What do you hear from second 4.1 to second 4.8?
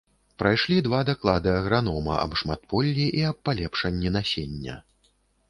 насення.